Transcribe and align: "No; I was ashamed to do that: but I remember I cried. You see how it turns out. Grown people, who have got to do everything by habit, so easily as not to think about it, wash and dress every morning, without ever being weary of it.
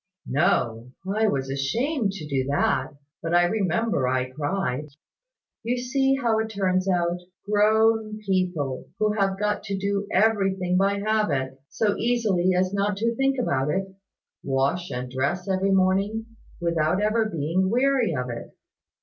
"No; 0.25 0.91
I 1.07 1.27
was 1.27 1.51
ashamed 1.51 2.13
to 2.13 2.25
do 2.27 2.47
that: 2.49 2.95
but 3.21 3.35
I 3.35 3.43
remember 3.45 4.07
I 4.07 4.31
cried. 4.31 4.87
You 5.61 5.77
see 5.77 6.15
how 6.15 6.39
it 6.39 6.49
turns 6.49 6.89
out. 6.89 7.19
Grown 7.47 8.17
people, 8.17 8.87
who 8.97 9.13
have 9.13 9.37
got 9.39 9.61
to 9.65 9.77
do 9.77 10.07
everything 10.11 10.75
by 10.75 10.97
habit, 11.01 11.59
so 11.69 11.95
easily 11.97 12.49
as 12.57 12.73
not 12.73 12.97
to 12.97 13.13
think 13.15 13.37
about 13.37 13.69
it, 13.69 13.93
wash 14.43 14.89
and 14.89 15.07
dress 15.07 15.47
every 15.47 15.69
morning, 15.69 16.25
without 16.59 16.99
ever 16.99 17.25
being 17.25 17.69
weary 17.69 18.15
of 18.15 18.31
it. 18.31 18.55